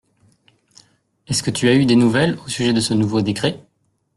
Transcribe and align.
Est-ce 1.27 1.43
que 1.43 1.51
tu 1.51 1.69
as 1.69 1.75
eu 1.75 1.85
des 1.85 1.95
nouvelles 1.95 2.39
au 2.43 2.47
sujet 2.49 2.73
de 2.73 2.79
ce 2.79 2.95
nouveau 2.95 3.21
décret? 3.21 3.63